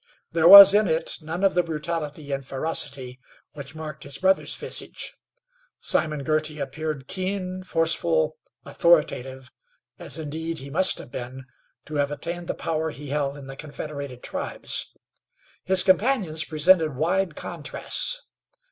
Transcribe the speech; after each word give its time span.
There 0.31 0.47
was 0.47 0.73
in 0.73 0.87
it 0.87 1.19
none 1.21 1.43
of 1.43 1.53
the 1.53 1.61
brutality 1.61 2.31
and 2.31 2.43
ferocity 2.43 3.19
which 3.53 3.75
marked 3.75 4.03
his 4.03 4.17
brother's 4.17 4.55
visage. 4.55 5.15
Simon 5.79 6.23
Girty 6.23 6.57
appeared 6.59 7.07
keen, 7.07 7.61
forceful, 7.61 8.35
authoritative, 8.65 9.51
as, 9.99 10.17
indeed, 10.17 10.57
he 10.57 10.71
must 10.71 10.97
have 10.97 11.11
been 11.11 11.45
to 11.85 11.97
have 11.97 12.09
attained 12.09 12.47
the 12.47 12.55
power 12.55 12.89
he 12.89 13.09
held 13.09 13.37
in 13.37 13.45
the 13.45 13.55
confederated 13.55 14.23
tribes. 14.23 14.91
His 15.65 15.83
companions 15.83 16.45
presented 16.45 16.95
wide 16.95 17.35
contrasts. 17.35 18.23